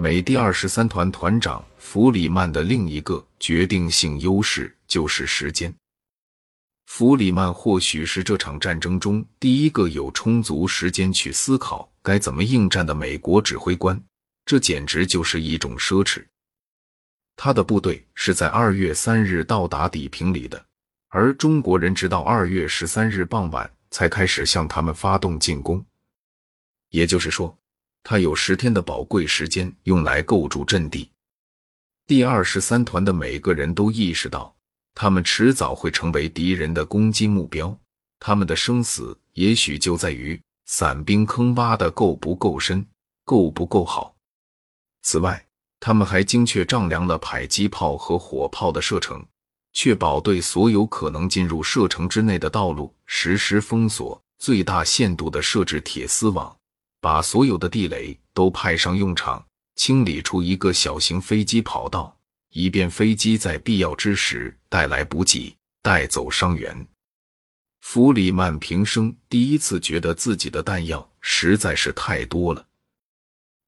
[0.00, 5.70] 美第二十三团团长弗里曼的另一个决定性优势就是时间。
[6.86, 14.02] 弗里曼或许是这场战争中第一个有充足时间去思考该怎么应战的美国指挥官，
[14.46, 16.24] 这简直就是一种奢侈。
[17.36, 20.64] 他的部队是在二月三日到达底平里的，
[21.08, 25.84] 而中国人直到二月十三日傍晚才开始向他们发动进攻。
[26.88, 27.54] 也就是说，
[28.02, 31.10] 他有十天的宝贵时间用来构筑阵地。
[32.06, 34.54] 第二十三团的每个人都意识到。
[34.92, 37.74] 他们迟早会成为敌人的攻击目标，
[38.18, 42.84] 他们的生死也许就在于伞兵坑挖的够不够深，
[43.24, 44.14] 够不够好。
[45.02, 45.46] 此外，
[45.78, 49.24] 他们还精确丈量了迫击炮和火炮的射程，
[49.72, 56.54] 确保对所有可能进入射程之内的道路实施封锁，最大限度的设置铁丝网，
[57.00, 59.44] 把所有的地雷都派上用场，
[59.76, 62.16] 清理出一个小型飞机跑道。
[62.52, 66.84] 以便飞机在必要之时带来补给、带走伤员。
[67.80, 72.66] 弗里曼平生第一次觉得自己的弹药实在是太多了，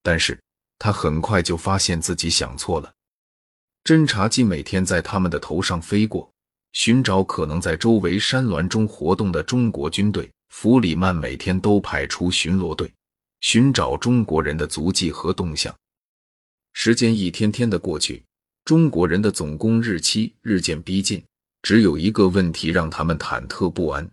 [0.00, 0.38] 但是
[0.78, 2.94] 他很快就发现自己想错了。
[3.82, 6.30] 侦察机每天在他们的头上飞过，
[6.72, 10.30] 寻找可能在周围山峦中活动的中国军队。
[10.50, 12.90] 弗里曼每天都派出巡逻队，
[13.40, 15.74] 寻找中国人的足迹和动向。
[16.72, 18.22] 时间一天天的过去。
[18.64, 21.24] 中国人的总攻日期日渐逼近，
[21.62, 24.06] 只有一个问题让他们忐忑不安。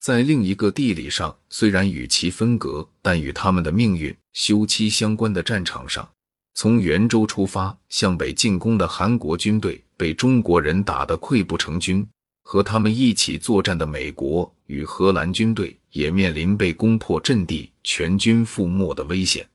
[0.00, 6.06] 在另一个地理上虽然与其分隔，但与他们的命运休戚相关的战场上，
[6.52, 12.06] 从袁州出发向北进攻的韩国军队被中国人打得溃不成军，
[12.44, 19.48] 和他们一起作战的美国与荷兰军队也面临被攻破阵地、全军覆没的危险。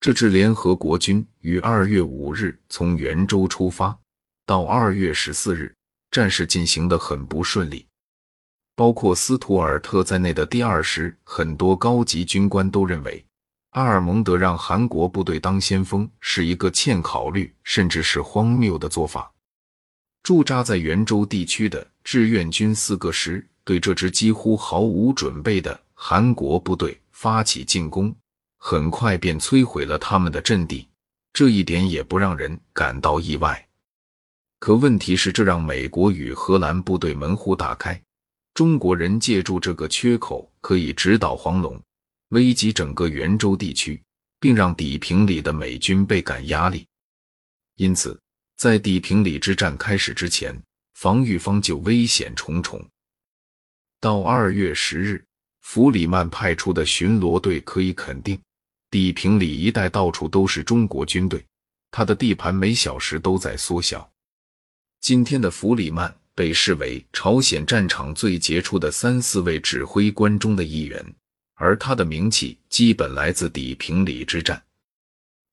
[0.00, 3.98] 这支联合国军于二月五日从圆州出发，
[4.46, 5.74] 到二月十四日，
[6.10, 7.84] 战事进行得很不顺利。
[8.76, 13.22] 包括斯图尔特在内的第二师很多高级军官都认为，
[13.72, 19.30] 阿尔蒙德让韩国部队当先锋是一个欠考虑，甚至是荒谬的做法。
[20.22, 28.14] 驻扎在袁州地区的志愿军四个师对这支几乎毫无准备的韩国部队发起进攻。
[28.62, 30.86] 很快便摧毁了他们的阵地，
[31.32, 33.66] 这一点也不让人感到意外。
[34.58, 37.98] 可问题是，这让美国与荷兰部队门户大开，
[38.52, 41.80] 中国人借助这个缺口可以直捣黄龙，
[42.28, 43.98] 危及整个袁州地区，
[44.38, 46.86] 并让底平里的美军倍感压力。
[47.76, 48.20] 因此，
[48.60, 50.54] 在底平里之战开始之前，
[50.92, 52.78] 防御方就危险重重。
[53.98, 55.24] 到二月十日，
[55.62, 58.38] 弗里曼派出的巡逻队可以肯定。
[58.90, 61.42] 地平里一带到处都是中国军队，
[61.90, 64.06] 他的地盘每小时都在缩小。
[65.00, 71.02] 今天的弗里曼被视为朝鲜战场最杰出的三四位指挥官中的一员，
[71.54, 74.62] 而他的名气基本来自地平里之战。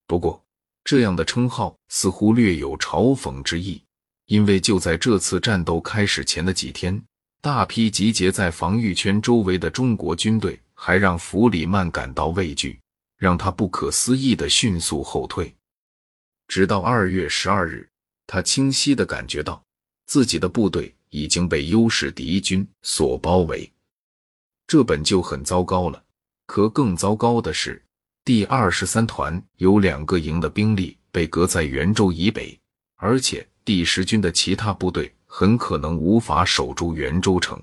[0.05, 0.45] 不过，
[0.87, 3.83] 这样的称号似乎略有嘲讽之意，
[4.27, 7.03] 因为就在这次战斗开始前的几天，
[7.41, 12.79] 大批集结在防御圈周围的中国军队还让弗里曼感到畏惧。
[13.17, 15.53] 让他不可思议的迅速后退，
[16.47, 17.89] 直到二月十二日，
[18.25, 19.61] 他清晰的感觉到
[20.05, 23.69] 自己的部队已经被优势敌军所包围。
[24.67, 26.01] 这本就很糟糕了，
[26.45, 27.83] 可更糟糕的是，
[28.27, 32.59] 第二十三团有两个营的兵力被隔在袁州以北，
[32.97, 37.57] 而且第十军的其他部队很可能无法守住袁州城。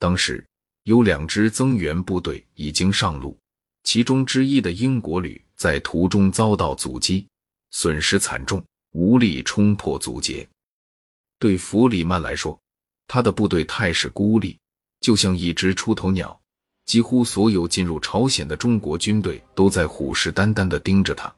[0.00, 0.44] 当时
[0.82, 3.38] 有两支增援部队已经上路。
[3.84, 7.28] 其中之一的英国旅在途中遭到阻击，
[7.70, 8.60] 损失惨重，
[8.90, 10.44] 无力冲破阻截。
[11.38, 12.58] 对弗里曼来说，
[13.06, 14.58] 他的部队态势孤立，
[14.98, 16.40] 就像一只出头鸟。
[16.84, 21.32] 几乎所有进入朝鲜的中国军队都在虎视眈眈地盯着他。